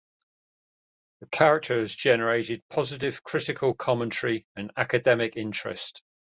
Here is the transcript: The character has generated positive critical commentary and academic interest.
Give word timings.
The 1.19 1.27
character 1.27 1.79
has 1.79 1.93
generated 1.93 2.63
positive 2.71 3.21
critical 3.21 3.75
commentary 3.75 4.47
and 4.55 4.71
academic 4.75 5.37
interest. 5.37 6.01